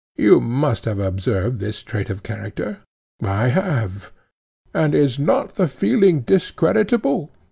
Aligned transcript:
You 0.17 0.39
must 0.41 0.85
have 0.85 0.97
observed 0.97 1.59
this 1.59 1.83
trait 1.83 2.09
of 2.09 2.23
character? 2.23 2.79
I 3.21 3.49
have. 3.49 4.11
And 4.73 4.95
is 4.95 5.19
not 5.19 5.49
the 5.57 5.67
feeling 5.67 6.21
discreditable? 6.21 7.29